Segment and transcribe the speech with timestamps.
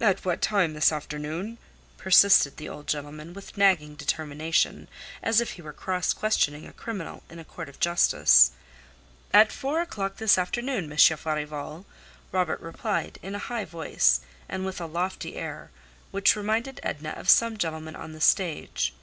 [0.00, 1.58] "At what time this afternoon?"
[1.98, 4.88] persisted the old gentleman, with nagging determination,
[5.22, 8.52] as if he were cross questioning a criminal in a court of justice.
[9.30, 11.84] "At four o'clock this afternoon, Monsieur Farival,"
[12.32, 15.70] Robert replied, in a high voice and with a lofty air,
[16.12, 18.94] which reminded Edna of some gentleman on the stage.